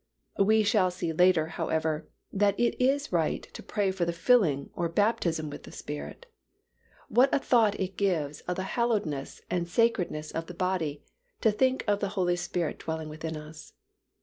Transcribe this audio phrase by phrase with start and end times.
[0.39, 4.89] We shall see later, however, that it is right to pray for the filling or
[4.89, 6.25] baptism with the Spirit.
[7.07, 11.03] What a thought it gives of the hallowedness and sacredness of the body,
[11.41, 13.73] to think of the Holy Spirit dwelling within us.